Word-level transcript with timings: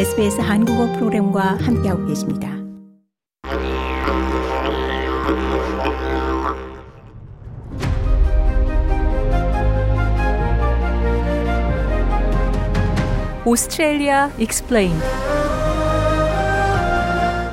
SBS 0.00 0.40
한국어 0.40 0.90
프로그램과 0.94 1.58
함께하고 1.60 2.06
계십니다. 2.06 2.48
오스트레일리아 13.44 14.30
익스플레인드 14.38 15.04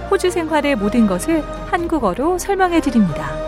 호주 0.10 0.32
생활의 0.32 0.78
모든 0.78 1.06
것을 1.06 1.42
한국어로 1.70 2.38
설명해 2.38 2.79
드립니다. 2.79 3.46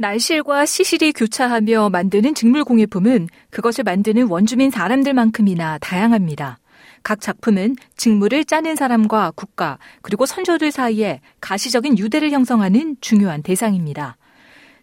날실과 0.00 0.64
시실이 0.64 1.12
교차하며 1.12 1.90
만드는 1.90 2.34
직물 2.34 2.64
공예품은 2.64 3.28
그것을 3.50 3.84
만드는 3.84 4.28
원주민 4.28 4.70
사람들만큼이나 4.70 5.76
다양합니다. 5.76 6.58
각 7.02 7.20
작품은 7.20 7.76
직물을 7.98 8.46
짜는 8.46 8.76
사람과 8.76 9.30
국가 9.36 9.76
그리고 10.00 10.24
선조들 10.24 10.70
사이에 10.70 11.20
가시적인 11.42 11.98
유대를 11.98 12.30
형성하는 12.30 12.96
중요한 13.02 13.42
대상입니다. 13.42 14.16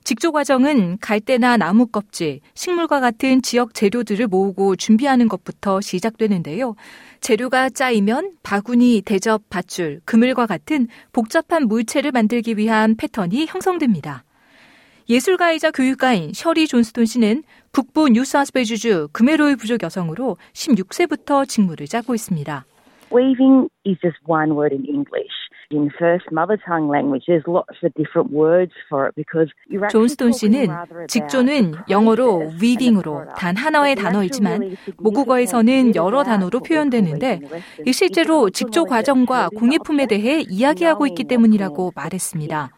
직조 0.04 0.32
과정은 0.32 1.00
갈대나 1.02 1.58
나무 1.58 1.88
껍질, 1.88 2.40
식물과 2.54 3.00
같은 3.00 3.42
지역 3.42 3.74
재료들을 3.74 4.28
모으고 4.28 4.76
준비하는 4.76 5.28
것부터 5.30 5.82
시작되는데요. 5.82 6.76
재료가 7.22 7.72
짜이면 7.72 8.34
바구니, 8.44 9.02
대접, 9.04 9.50
밧줄, 9.50 10.00
그물과 10.06 10.46
같은 10.46 10.88
복잡한 11.12 11.68
물체를 11.68 12.12
만들기 12.12 12.56
위한 12.56 12.96
패턴이 12.96 13.48
형성됩니다. 13.48 14.24
예술가이자 15.10 15.72
교육가인 15.72 16.34
셔리 16.34 16.68
존스톤 16.68 17.06
씨는 17.06 17.44
북부 17.72 18.10
뉴사스웨주주 18.10 19.10
금메로이 19.14 19.56
부족 19.56 19.84
여성으로 19.84 20.36
16세부터 20.52 21.48
직무를 21.48 21.88
짜고 21.88 22.14
있습니다. 22.14 22.66
Weaving 23.14 23.70
is 23.86 23.98
just 24.02 24.20
one 24.28 24.52
word 24.52 24.76
in 24.76 24.84
English. 24.86 25.32
존스톤 29.90 30.32
씨는 30.32 30.70
직조는 31.10 31.74
영어로 31.90 32.54
weaving으로 32.62 33.26
단 33.38 33.58
하나의 33.58 33.96
단어이지만 33.96 34.78
모국어에서는 34.98 35.96
여러 35.96 36.24
단어로 36.24 36.62
표현되는데 36.62 37.42
실제로 37.92 38.50
직조 38.50 38.86
과정과 38.86 39.50
공예품에 39.50 40.06
대해 40.06 40.42
이야기하고 40.48 41.06
있기 41.08 41.26
때문이라고 41.26 41.92
말했습니다. 41.96 42.72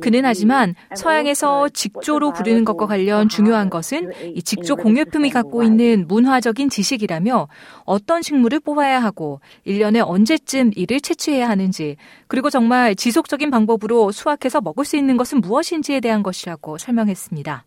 그는 0.00 0.24
하지만 0.24 0.74
서양에서 0.96 1.68
직조로 1.68 2.32
부르는 2.32 2.64
것과 2.64 2.86
관련 2.86 3.28
중요한 3.28 3.70
것은 3.70 4.10
이 4.34 4.42
직조 4.42 4.74
공예품이 4.74 5.30
갖고 5.30 5.62
있는 5.62 6.06
문화적인 6.08 6.70
지식이라며 6.70 7.46
어떤 7.84 8.22
식물을 8.22 8.58
뽑아야 8.60 9.00
하고 9.00 9.40
1년에 9.64 10.02
언제쯤 10.04 10.72
이를 10.74 11.00
채취해야 11.00 11.48
하는지 11.48 11.96
그리고 12.32 12.48
정말 12.48 12.94
지속적인 12.94 13.50
방법으로 13.50 14.10
수확해서 14.10 14.62
먹을 14.62 14.86
수 14.86 14.96
있는 14.96 15.18
것은 15.18 15.42
무엇인지에 15.42 16.00
대한 16.00 16.22
것이라고 16.22 16.78
설명했습니다. 16.78 17.66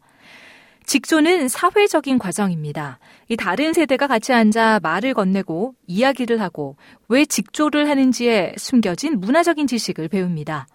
직조는 0.88 1.50
사회적인 1.50 2.18
과정입니다. 2.18 2.98
이 3.30 3.38
다른 3.38 3.74
세대가 3.74 4.08
같이 4.08 4.34
앉아 4.34 4.80
말을 4.82 5.14
건네고 5.14 5.76
이야기를 5.86 6.42
하고 6.42 6.78
왜 7.10 7.26
직조를 7.26 7.88
하는지에 7.88 8.56
숨겨진 8.58 9.20
문화적인 9.20 9.68
지식을 9.68 10.08
배웁니다. 10.08 10.66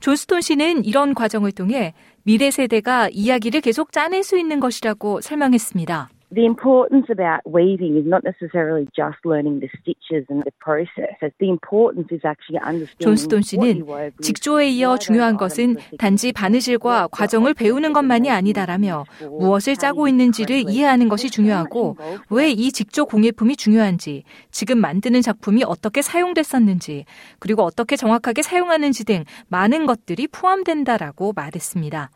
존스톤 0.00 0.40
씨는 0.40 0.86
이런 0.86 1.12
과정을 1.12 1.52
통해 1.52 1.92
미래 2.22 2.50
세대가 2.50 3.10
이야기를 3.12 3.60
계속 3.60 3.92
짜낼 3.92 4.24
수 4.24 4.38
있는 4.38 4.60
것이라고 4.60 5.20
설명했습니다. 5.20 6.08
The 6.34 6.44
importance 6.44 7.06
about 7.08 7.46
weaving 7.46 7.96
is 7.96 8.04
not 8.04 8.24
necessarily 8.24 8.88
just 8.96 9.14
learning 9.24 9.60
the 9.60 9.68
stitches 9.78 10.26
and 10.28 10.42
the 10.42 10.50
process. 10.58 11.14
The 11.38 11.48
importance 11.48 12.10
is 12.10 12.26
actually 12.26 12.58
understanding 12.58 12.98
존스톤 12.98 13.42
씨는 13.42 13.86
직조에 14.20 14.68
이어 14.70 14.96
중요한 14.98 15.36
것은 15.36 15.76
단지 15.98 16.32
바느질과 16.32 17.08
과정을 17.12 17.54
배우는 17.54 17.92
것만이 17.92 18.28
아니다라며 18.30 19.04
무엇을 19.38 19.76
짜고 19.76 20.08
있는지를 20.08 20.64
이해하는 20.68 21.08
것이 21.08 21.30
중요하고 21.30 21.96
왜 22.30 22.56
이 22.56 22.72
직조 22.72 23.06
공예품이 23.06 23.54
중요한지, 23.56 24.24
지금 24.50 24.78
만드는 24.80 25.20
작품이 25.20 25.62
어떻게 25.66 26.00
사용됐었는지, 26.02 27.04
그리고 27.38 27.62
어떻게 27.62 27.96
정확하게 27.96 28.42
사용하는지 28.42 29.04
등 29.04 29.24
많은 29.48 29.86
것들이 29.86 30.26
포함된다라고 30.26 31.34
말했습니다. 31.36 32.10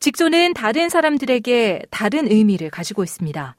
직조는 0.00 0.54
다른 0.54 0.88
사람들에게 0.88 1.82
다른 1.90 2.26
의미를 2.30 2.70
가지고 2.70 3.04
있습니다. 3.04 3.54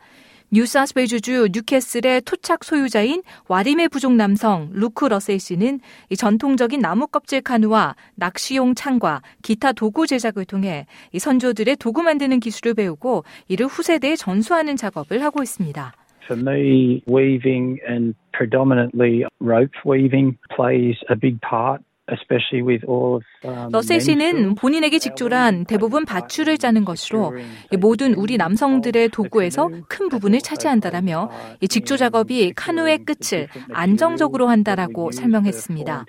뉴사스웨주주 0.51 1.49
뉴캐슬의 1.53 2.23
토착 2.25 2.63
소유자인 2.63 3.21
와림의 3.47 3.89
부족 3.89 4.13
남성 4.13 4.69
루크 4.73 5.05
러셀 5.05 5.39
씨는 5.39 5.79
전통적인 6.17 6.81
나무 6.81 7.05
껍질 7.05 7.41
카누와 7.41 7.95
낚시용 8.15 8.73
창과 8.73 9.21
기타 9.43 9.71
도구 9.71 10.07
제작을 10.07 10.45
통해 10.45 10.87
선조들의 11.15 11.75
도구 11.75 12.01
만드는 12.01 12.39
기술을 12.39 12.73
배우고 12.73 13.23
이를 13.47 13.67
후세대에 13.67 14.15
전수하는 14.15 14.75
작업을 14.75 15.23
하고 15.23 15.43
있습니다. 15.43 15.93
For 16.25 16.41
me, 16.41 17.03
weaving 17.07 17.79
and 17.87 18.15
predominantly 18.33 19.25
rope 19.39 19.77
weaving 19.85 20.37
plays 20.55 20.97
a 21.11 21.15
big 21.15 21.39
part 21.47 21.83
러셀 23.71 24.01
씨는 24.01 24.55
본인에게 24.55 24.99
직조란 24.99 25.65
대부분 25.65 26.05
밧줄을 26.05 26.57
짜는 26.57 26.85
것으로 26.85 27.33
모든 27.79 28.13
우리 28.13 28.37
남성들의 28.37 29.09
도구에서 29.09 29.69
큰 29.87 30.09
부분을 30.09 30.39
차지한다라며 30.39 31.29
직조 31.69 31.97
작업이 31.97 32.53
카누의 32.55 33.05
끝을 33.05 33.47
안정적으로 33.71 34.47
한다라고 34.47 35.11
설명했습니다. 35.11 36.05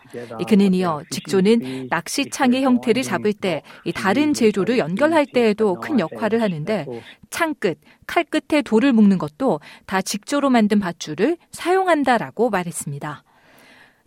그는 0.49 0.75
이어 0.75 1.03
직조는 1.11 1.89
낚시창의 1.91 2.63
형태를 2.63 3.03
잡을 3.03 3.33
때 3.33 3.63
다른 3.95 4.35
재료를 4.35 4.79
연결할 4.79 5.27
때에도 5.27 5.75
큰 5.77 6.01
역할을 6.01 6.43
하는데 6.43 6.87
창끝, 7.31 7.79
칼끝에 8.07 8.63
돌을 8.63 8.93
묶는 8.93 9.19
것도 9.19 9.61
다 9.87 10.03
직조로 10.03 10.51
만든 10.51 10.81
밧줄을 10.81 11.37
사용한다라고 11.51 12.51
말했습니다. 12.51 13.25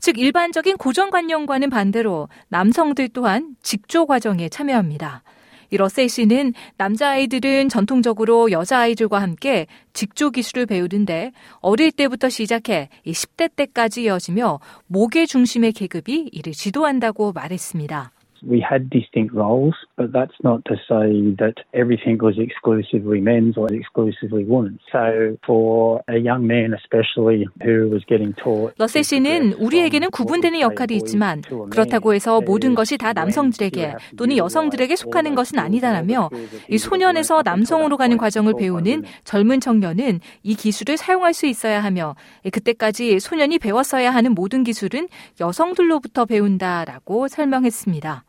즉 0.05 0.19
일반적인 0.19 0.77
고정관념과는 0.77 1.71
반대로 1.71 2.29
남성들 2.49 3.09
또한 3.09 3.55
직조 3.63 4.05
과정에 4.05 4.49
참여합니다. 4.49 5.23
이 5.71 5.77
러셀 5.77 6.09
씨는 6.09 6.53
남자아이들은 6.77 7.69
전통적으로 7.69 8.51
여자아이들과 8.51 9.19
함께 9.19 9.65
직조 9.93 10.29
기술을 10.29 10.67
배우는데 10.67 11.31
어릴 11.59 11.91
때부터 11.91 12.29
시작해 12.29 12.89
10대 13.07 13.55
때까지 13.55 14.03
이어지며 14.03 14.59
목의 14.85 15.25
중심의 15.25 15.71
계급이 15.71 16.29
이를 16.31 16.53
지도한다고 16.53 17.31
말했습니다. 17.31 18.11
We 18.47 18.61
had 18.61 18.89
distinct 18.89 19.33
roles, 19.33 19.75
but 19.97 20.13
that's 20.13 20.37
not 20.43 20.63
to 20.65 20.75
say 20.87 21.35
that 21.37 21.55
everything 21.73 22.17
was 22.21 22.37
exclusively 22.37 23.19
men's 23.19 23.57
or 23.57 23.67
exclusively 23.73 24.45
women's. 24.45 24.79
So 24.91 25.37
for 25.45 26.01
a 26.07 26.17
young 26.17 26.45
man 26.47 26.73
especially 26.73 27.47
who 27.63 27.89
was 27.89 28.03
getting 28.07 28.33
taught 28.41 28.73
러셀 28.77 29.03
씨는 29.03 29.53
우리에게는 29.53 30.11
구분되는 30.11 30.59
역할이 30.59 30.95
있지만 30.97 31.41
그렇다고 31.69 32.13
해서 32.13 32.41
모든 32.41 32.75
것이 32.75 32.97
다 32.97 33.13
남성들에게 33.13 33.95
또는 34.17 34.37
여성들에게 34.37 34.95
속하는 34.95 35.35
것은 35.35 35.59
아니다라며 35.59 36.29
이 36.69 36.77
소년에서 36.77 37.41
남성으로 37.43 37.97
가는 37.97 38.17
과정을 38.17 38.53
배우는 38.57 39.03
젊은 39.23 39.59
청년은 39.59 40.19
이 40.43 40.55
기술을 40.55 40.97
사용할 40.97 41.33
수 41.33 41.47
있어야 41.47 41.83
하며 41.83 42.15
그때까지 42.51 43.19
소년이 43.19 43.59
배웠어야 43.59 44.11
하는 44.11 44.33
모든 44.33 44.63
기술은 44.63 45.07
여성들로부터 45.39 46.25
배운다라고 46.25 47.27
설명했습니다. 47.27 48.23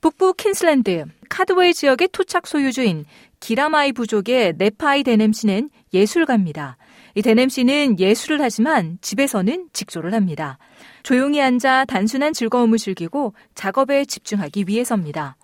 북부 0.00 0.34
킨슬랜드 0.34 1.04
카드웨이 1.28 1.74
지역의 1.74 2.08
토착 2.12 2.46
소유주인 2.46 3.04
기라마이 3.40 3.92
부족의 3.92 4.54
네파이 4.56 5.02
데넴 5.02 5.32
씨는 5.32 5.70
예술가입니다. 5.92 6.76
이 7.14 7.22
데넴 7.22 7.48
씨는 7.48 7.98
예술을 7.98 8.40
하지만 8.40 8.98
집에서는 9.00 9.68
직조를 9.72 10.12
합니다. 10.12 10.58
조용히 11.02 11.40
앉아 11.40 11.86
단순한 11.86 12.32
즐거움을 12.34 12.78
즐기고 12.78 13.34
작업에 13.54 14.04
집중하기 14.04 14.64
위해서입니다. 14.68 15.36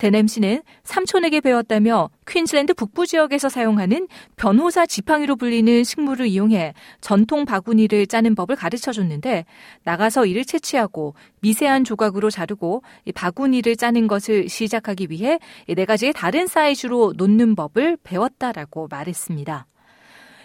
데넴 0.00 0.26
씨는 0.28 0.62
삼촌에게 0.82 1.42
배웠다며 1.42 2.08
퀸즐랜드 2.26 2.72
북부 2.72 3.06
지역에서 3.06 3.50
사용하는 3.50 4.08
변호사 4.34 4.86
지팡이로 4.86 5.36
불리는 5.36 5.84
식물을 5.84 6.26
이용해 6.26 6.72
전통 7.02 7.44
바구니를 7.44 8.06
짜는 8.06 8.34
법을 8.34 8.56
가르쳐 8.56 8.92
줬는데 8.92 9.44
나가서 9.84 10.24
이를 10.24 10.46
채취하고 10.46 11.14
미세한 11.40 11.84
조각으로 11.84 12.30
자르고 12.30 12.82
바구니를 13.14 13.76
짜는 13.76 14.06
것을 14.06 14.48
시작하기 14.48 15.08
위해 15.10 15.38
네 15.68 15.84
가지의 15.84 16.14
다른 16.14 16.46
사이즈로 16.46 17.12
놓는 17.18 17.54
법을 17.54 17.98
배웠다라고 18.02 18.88
말했습니다. 18.90 19.66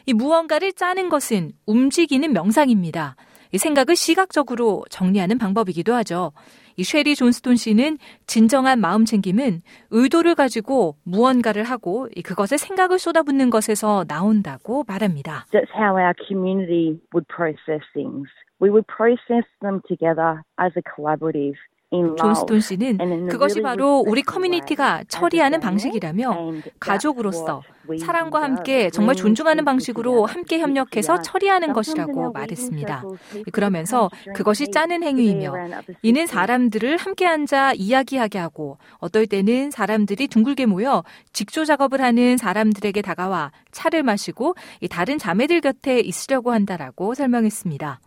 이 0.08 0.14
무언가를 0.14 0.74
짜는 0.74 1.08
것은 1.08 1.54
움직이는 1.66 2.34
명상입니다. 2.34 3.16
생각을 3.56 3.96
시각적으로 3.96 4.84
정리하는 4.90 5.38
방법이기도 5.38 5.94
하죠. 5.96 6.34
이 6.78 6.84
쉐리 6.84 7.16
존스톤 7.16 7.56
씨는 7.56 7.98
진정한 8.28 8.80
마음 8.80 9.06
챙김은 9.06 9.62
의도를 9.92 10.36
가지고 10.36 10.98
무언가를 11.04 11.64
하고 11.64 12.08
그것에 12.24 12.58
생각을 12.58 13.00
쏟아붓는 13.00 13.50
것에서 13.50 14.06
나온다고 14.08 14.84
말합니다. 14.88 15.46
That's 15.52 15.72
how 15.76 15.96
our 15.96 16.14
community 16.28 17.00
would 17.14 17.28
process 17.28 17.82
things. 17.94 18.30
We 18.60 18.70
would 18.70 18.88
process 18.88 19.46
them 19.62 19.82
together 19.88 20.44
as 20.60 20.72
a 20.78 20.84
collaborative. 20.96 21.56
존스톤 21.92 22.60
씨는 22.60 23.28
그것이 23.28 23.62
바로 23.62 24.04
우리 24.06 24.22
커뮤니티가 24.22 25.04
처리하는 25.08 25.60
방식이라며 25.60 26.52
가족으로서 26.80 27.62
사랑과 28.00 28.42
함께 28.42 28.90
정말 28.90 29.16
존중하는 29.16 29.64
방식으로 29.64 30.26
함께 30.26 30.60
협력해서 30.60 31.22
처리하는 31.22 31.74
것이라고 31.74 32.32
말했습니다. 32.32 33.04
그러면서 33.52 34.10
그것이 34.34 34.72
짜는 34.72 35.04
행위이며 35.04 35.54
이는 36.02 36.28
사람들을 36.28 36.98
함께 36.98 37.28
앉아 37.28 37.74
이야기하게 37.76 38.40
하고 38.40 38.78
어떨 38.98 39.28
때는 39.28 39.72
사람들이 39.72 40.28
둥글게 40.28 40.66
모여 40.66 41.04
직조 41.34 41.66
작업을 41.66 42.02
하는 42.02 42.38
사람들에게 42.38 43.02
다가와 43.02 43.52
차를 43.72 44.04
마시고 44.04 44.56
다른 44.90 45.18
자매들 45.18 45.62
곁에 45.62 46.00
있으려고 46.00 46.52
한다라고 46.52 47.14
설명했습니다. 47.14 48.00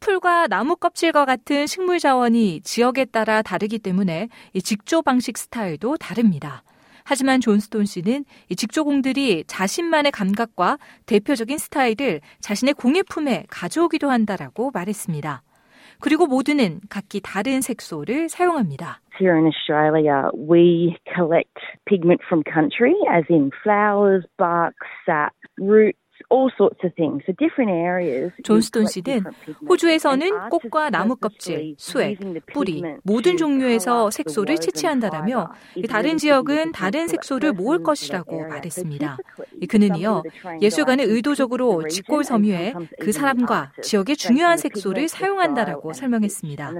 풀과 0.00 0.48
나무 0.48 0.76
껍질과 0.76 1.24
같은 1.24 1.66
식물 1.66 1.98
자원이 1.98 2.62
지역에 2.62 3.04
따라 3.04 3.42
다르기 3.42 3.78
때문에 3.78 4.28
이 4.54 4.62
직조 4.62 5.02
방식 5.02 5.38
스타일도 5.38 5.98
다릅니다. 5.98 6.62
하지만 7.04 7.40
존스톤 7.40 7.86
씨는 7.86 8.24
이 8.48 8.56
직조공들이 8.56 9.44
자신만의 9.46 10.12
감각과 10.12 10.78
대표적인 11.06 11.58
스타일을 11.58 12.20
자신의 12.40 12.74
공예품에 12.74 13.46
가져오기도 13.50 14.10
한다라고 14.10 14.70
말했습니다. 14.72 15.42
그리고 16.00 16.26
모두는 16.26 16.80
각기 16.88 17.20
다른 17.20 17.60
색소를 17.60 18.28
사용합니다. 18.28 19.00
Here 19.20 19.36
in 19.36 19.44
Australia, 19.44 20.30
we 20.34 20.96
collect 21.14 21.52
pigment 21.84 22.22
from 22.26 22.42
country, 22.42 22.94
as 23.12 23.24
in 23.28 23.50
flowers, 23.62 24.24
bark, 24.38 24.74
sap, 25.04 25.34
root, 25.60 25.94
존스톤 28.44 28.86
씨는 28.86 29.24
호주에서는 29.68 30.48
꽃과 30.50 30.90
나무 30.90 31.16
껍질, 31.16 31.74
수액, 31.76 32.18
뿌리 32.52 32.82
모든 33.02 33.36
종류에서 33.36 34.10
색소를 34.10 34.58
채취한다라며 34.58 35.52
다른 35.88 36.18
지역은 36.18 36.70
다른 36.72 37.08
색소를 37.08 37.52
모을 37.52 37.82
것이라고 37.82 38.46
말했습니다. 38.46 39.18
그는 39.68 39.96
이어 39.96 40.22
예술가는 40.60 41.04
의도적으로 41.10 41.88
직골 41.88 42.22
섬유에 42.22 42.74
그 43.00 43.10
사람과 43.10 43.72
지역의 43.82 44.16
중요한 44.16 44.56
색소를 44.56 45.08
사용한다라고 45.08 45.92
설명했습니다. 45.92 46.72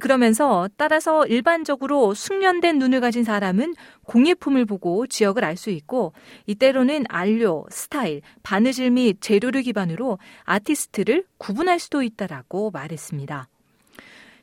그러면서 0.00 0.68
따라서 0.76 1.26
일반적으로 1.26 2.14
숙련된 2.14 2.78
눈을 2.78 3.00
가진 3.00 3.24
사람은 3.24 3.74
공예품을 4.04 4.64
보고 4.64 5.06
지역을 5.08 5.44
알 5.44 5.56
수 5.56 5.70
있고 5.70 6.12
이때로는 6.44 7.06
안료, 7.08 7.64
스타일, 7.70 8.20
바느질 8.42 8.75
및 8.82 9.18
재료를 9.20 9.62
기반으로 9.62 10.18
아티스트를 10.44 11.24
구분할 11.38 11.78
수도 11.78 12.02
있다라고 12.02 12.70
말했습니다. 12.70 13.48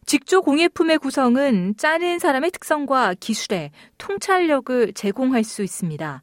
직조 0.06 0.42
공예품의 0.42 0.98
구성은 0.98 1.76
짜는 1.78 2.20
사람의 2.20 2.52
특성과 2.52 3.16
기술에 3.20 3.72
통찰력을 3.98 4.94
제공할 4.94 5.44
수 5.44 5.64
있습니다. 5.64 6.22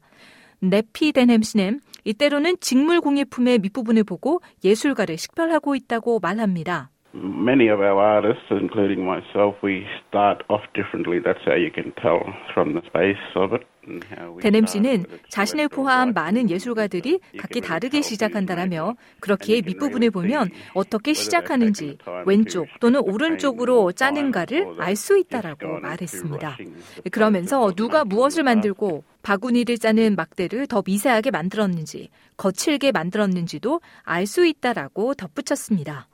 네피 0.59 1.11
데넴 1.11 1.41
씨는 1.41 1.81
이때로는 2.03 2.57
직물 2.61 3.01
공예품의 3.01 3.59
밑부분을 3.59 4.03
보고 4.03 4.41
예술가를 4.63 5.17
식별하고 5.17 5.75
있다고 5.75 6.19
말합니다. 6.19 6.91
Many 7.13 7.67
of 7.67 7.81
our 7.81 7.99
artists, 7.99 8.45
including 8.51 9.03
myself, 9.03 9.55
we 9.61 9.85
start 10.07 10.43
off 10.47 10.61
differently. 10.73 11.19
That's 11.19 11.43
how 11.43 11.55
you 11.55 11.69
can 11.69 11.91
tell 12.01 12.23
from 12.53 12.73
the 12.73 12.81
space 12.87 13.19
of 13.35 13.53
it. 13.53 13.67
데넴 14.41 14.67
씨는 14.67 15.05
자신을 15.27 15.67
포함 15.67 16.13
많은 16.13 16.51
예술가들이 16.51 17.19
각기 17.39 17.61
다르게 17.61 18.01
시작한다라며 18.01 18.95
그렇기에 19.19 19.61
밑부분을 19.65 20.11
보면 20.11 20.49
어떻게 20.75 21.13
시작하는지 21.13 21.97
왼쪽 22.27 22.67
또는 22.79 23.01
오른쪽으로 23.01 23.91
짜는가를 23.91 24.75
알 24.77 24.95
수 24.95 25.17
있다라고 25.17 25.79
말했습니다. 25.79 26.57
그러면서 27.11 27.71
누가 27.71 28.05
무엇을 28.05 28.43
만들고 28.43 29.03
바구니를 29.23 29.79
짜는 29.79 30.15
막대를 30.15 30.67
더 30.67 30.83
미세하게 30.85 31.31
만들었는지 31.31 32.09
거칠게 32.37 32.91
만들었는지도 32.91 33.81
알 34.03 34.27
수 34.27 34.45
있다라고 34.45 35.15
덧붙였습니다. 35.15 36.07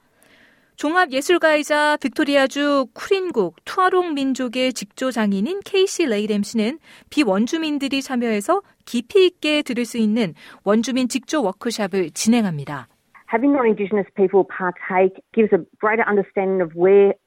종합예술가이자 0.78 1.98
빅토리아주 1.98 2.86
쿠린국 2.94 3.56
투아롱 3.66 4.14
민족의 4.14 4.74
직조 4.74 5.10
장인인 5.10 5.62
케이시 5.66 6.06
레이뎀 6.06 6.44
씨는 6.44 6.78
비원주민들이 7.10 8.04
참여해서 8.04 8.62
깊이 8.86 9.26
있게 9.26 9.64
들을 9.64 9.86
수 9.86 9.98
있는 9.98 10.36
원주민 10.64 11.08
직조 11.08 11.42
워크샵을 11.42 12.12
진행합니다. 12.12 12.88
Having 13.34 13.56
non-Indigenous 13.56 14.08
people 14.16 14.46
partake 14.46 15.18
gives 15.34 15.50
a 15.52 15.66
greater 15.82 16.06
understanding 16.08 16.62
of 16.62 16.78
where 16.78 17.18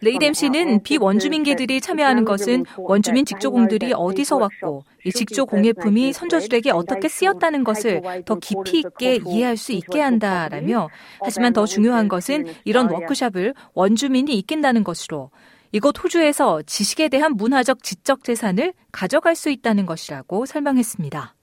레이뎀 0.00 0.32
씨는 0.32 0.82
비원주민계들이 0.82 1.80
참여하는 1.82 2.24
것은 2.24 2.64
원주민 2.78 3.26
직조공들이 3.26 3.92
어디서 3.94 4.38
왔고 4.38 4.84
이 5.04 5.12
직조 5.12 5.46
공예품이 5.46 6.12
선조들에게 6.12 6.70
어떻게 6.70 7.08
쓰였다는 7.08 7.62
것을 7.64 8.02
더 8.24 8.36
깊이 8.36 8.80
있게 8.80 9.20
이해할 9.26 9.56
수 9.56 9.72
있게 9.72 10.00
한다라며 10.00 10.88
하지만 11.20 11.52
더 11.52 11.66
중요한 11.66 12.08
것은 12.08 12.46
이런 12.64 12.90
워크샵을 12.90 13.54
원주민이 13.74 14.36
이끈다는 14.38 14.82
것으로 14.82 15.30
이곳 15.72 16.02
호주에서 16.02 16.62
지식에 16.62 17.08
대한 17.08 17.34
문화적 17.34 17.82
지적 17.82 18.24
재산을 18.24 18.72
가져갈 18.92 19.34
수 19.34 19.50
있다는 19.50 19.86
것이라고 19.86 20.46
설명했습니다. 20.46 21.34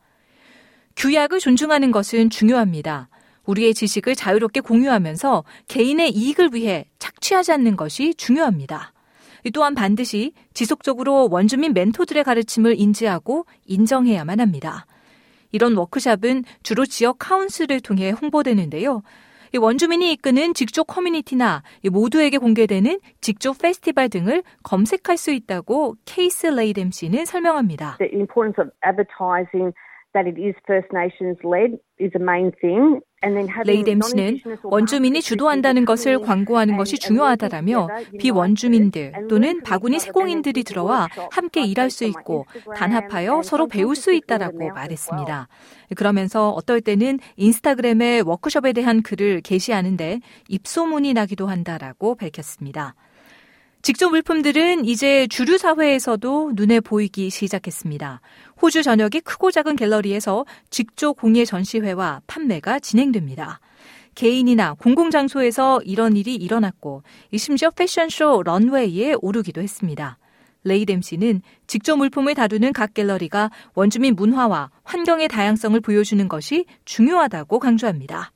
규약을 0.96 1.40
존중하는 1.40 1.92
것은 1.92 2.30
중요합니다. 2.30 3.10
우리의 3.46 3.74
지식을 3.74 4.16
자유롭게 4.16 4.62
공유하면서 4.62 5.44
개인의 5.68 6.12
이익을 6.12 6.52
위해 6.54 6.86
착취하지 7.00 7.52
않는 7.54 7.76
것이 7.76 8.14
중요합니다. 8.16 8.94
또한 9.54 9.76
반드시 9.76 10.34
지속적으로 10.54 11.28
원주민 11.32 11.74
멘토들의 11.74 12.24
가르침을 12.24 12.80
인지하고 12.80 13.46
인정해야만 13.66 14.40
합니다. 14.40 14.86
이런 15.52 15.76
워크샵은 15.76 16.44
주로 16.64 16.86
지역 16.86 17.18
카운슬을 17.20 17.82
통해 17.82 18.12
홍보되는데요. 18.12 19.02
원주민이 19.60 20.14
이끄는 20.14 20.54
직조 20.54 20.86
커뮤니티나 20.86 21.64
모두에게 21.92 22.38
공개되는 22.38 23.00
직조 23.20 23.54
페스티벌 23.54 24.08
등을 24.08 24.44
검색할 24.64 25.18
수 25.18 25.32
있다고 25.32 25.96
케이스 26.06 26.48
레이뎀 26.48 26.92
씨는 26.92 27.26
설명합니다. 27.26 27.98
The 27.98 28.14
importance 28.14 28.62
of 28.62 28.72
advertising 28.86 29.74
that 30.14 30.28
it 30.28 30.40
is 30.40 30.56
First 30.66 30.88
Nations 30.94 31.38
led 31.44 31.80
is 32.00 32.12
a 32.16 32.22
main 32.22 32.52
thing. 32.62 33.02
레이뎀 33.66 34.02
씨는 34.02 34.40
원주민이 34.64 35.22
주도한다는 35.22 35.86
것을 35.86 36.20
광고하는 36.20 36.78
것이 36.78 36.98
중요하다라며 36.98 37.88
비원주민들 38.20 39.28
또는 39.30 39.62
바구니 39.62 40.00
세공인들이 40.00 40.64
들어와 40.64 41.08
함께 41.32 41.64
일할 41.64 41.92
수 41.92 42.04
있고 42.06 42.46
단합하여 42.76 43.44
서로 43.44 43.68
배울 43.68 43.96
수 43.96 44.12
있다라고 44.12 44.70
말했습니다. 44.70 45.48
그러면서 45.96 46.50
어떨 46.50 46.82
때는 46.82 47.20
인스타그램에 47.36 48.22
워크숍에 48.22 48.74
대한 48.74 49.04
글을 49.04 49.42
게시하는데 49.42 50.20
입소문이 50.50 51.14
나기도 51.14 51.48
한다라고 51.48 52.16
밝혔습니다. 52.16 52.96
직조 53.82 54.12
물품들은 54.12 54.86
이제 54.86 55.26
주류 55.28 55.58
사회에서도 55.58 56.52
눈에 56.54 56.80
보이기 56.82 57.32
시작했습니다. 57.32 58.22
호주 58.62 58.84
전역의 58.84 59.22
크고 59.22 59.50
작은 59.50 59.76
갤러리에서 59.76 60.46
직조 60.70 61.16
공예 61.16 61.46
전시회와 61.46 62.22
판매가 62.28 62.80
진행됩니다. 62.80 63.60
개인이나 64.14 64.76
공공장소에서 64.76 65.82
이런 65.84 66.16
일이 66.16 66.36
일어났고 66.36 67.02
심지어 67.36 67.72
패션쇼 67.72 68.44
런웨이에 68.44 69.16
오르기도 69.20 69.62
했습니다. 69.62 70.20
레이뎀 70.64 71.02
씨는 71.02 71.42
직조 71.66 71.98
물품을 71.98 72.36
다루는 72.36 72.74
각 72.74 72.94
갤러리가 72.94 73.50
원주민 73.74 74.16
문화와 74.16 74.70
환경의 74.84 75.28
다양성을 75.28 75.80
보여주는 75.80 76.28
것이 76.28 76.66
중요하다고 76.86 77.58
강조합니다. 77.58 78.32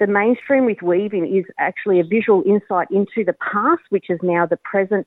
The 0.00 0.06
mainstream 0.06 0.66
with 0.66 0.82
weaving 0.82 1.36
is 1.36 1.44
actually 1.58 2.00
a 2.00 2.04
visual 2.04 2.42
insight 2.44 2.88
into 2.90 3.24
the 3.24 3.34
past, 3.34 3.82
which 3.90 4.10
is 4.10 4.18
now 4.22 4.44
the 4.46 4.56
present. 4.56 5.06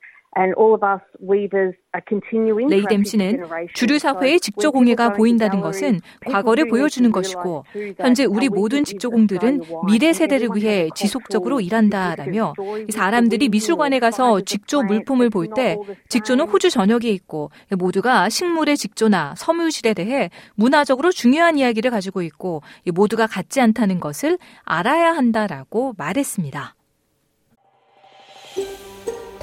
레이뎀 2.69 3.05
씨는 3.05 3.43
주류 3.73 3.97
사회의 3.99 4.39
직조 4.39 4.71
공예가 4.71 5.13
보인다는 5.13 5.61
것은 5.61 5.99
과거를 6.27 6.67
보여주는 6.67 7.11
것이고 7.11 7.65
현재 7.97 8.25
우리 8.25 8.47
모든 8.49 8.83
직조공들은 8.83 9.61
미래 9.87 10.13
세대를 10.13 10.49
위해 10.53 10.89
지속적으로 10.95 11.59
일한다라며 11.59 12.53
사람들이 12.89 13.49
미술관에 13.49 13.99
가서 13.99 14.41
직조 14.41 14.83
물품을 14.83 15.29
볼 15.31 15.47
때 15.55 15.77
직조는 16.09 16.45
호주 16.47 16.69
전역에 16.69 17.09
있고 17.09 17.49
모두가 17.77 18.29
식물의 18.29 18.77
직조나 18.77 19.33
섬유실에 19.37 19.93
대해 19.93 20.29
문화적으로 20.55 21.11
중요한 21.11 21.57
이야기를 21.57 21.89
가지고 21.89 22.21
있고 22.21 22.61
모두가 22.93 23.27
같지 23.27 23.59
않다는 23.61 23.99
것을 23.99 24.37
알아야 24.65 25.13
한다라고 25.13 25.95
말했습니다. 25.97 26.76